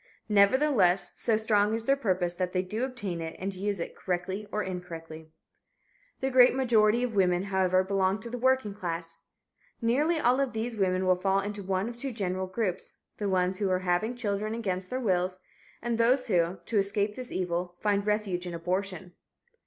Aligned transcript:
Nevertheless, 0.29 1.13
so 1.15 1.37
strong 1.37 1.75
is 1.75 1.85
their 1.85 1.95
purpose 1.95 2.33
that 2.33 2.53
they 2.53 2.63
do 2.63 2.83
obtain 2.83 3.21
it 3.21 3.35
and 3.37 3.53
use 3.53 3.79
it, 3.79 3.95
correctly 3.95 4.47
or 4.51 4.63
incorrectly. 4.63 5.29
The 6.21 6.31
great 6.31 6.55
majority 6.55 7.03
of 7.03 7.13
women, 7.13 7.43
however, 7.43 7.83
belong 7.83 8.19
to 8.21 8.29
the 8.31 8.39
working 8.39 8.73
class. 8.73 9.19
Nearly 9.79 10.17
all 10.17 10.39
of 10.39 10.53
these 10.53 10.75
women 10.75 11.05
will 11.05 11.21
fall 11.21 11.39
into 11.39 11.61
one 11.61 11.87
of 11.87 11.97
two 11.97 12.11
general 12.13 12.47
groups 12.47 12.93
the 13.19 13.29
ones 13.29 13.59
who 13.59 13.69
are 13.69 13.77
having 13.85 14.15
children 14.15 14.55
against 14.55 14.89
their 14.89 14.99
wills, 14.99 15.37
and 15.83 15.99
those 15.99 16.25
who, 16.25 16.57
to 16.65 16.79
escape 16.79 17.15
this 17.15 17.31
evil, 17.31 17.75
find 17.79 18.07
refuge 18.07 18.47
in 18.47 18.55
abortion. 18.55 19.13